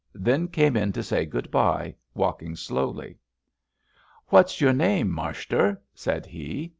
[0.15, 3.19] Then came in to say good bye, walking slowly.
[4.29, 6.69] What's your name, marshter!'' said he.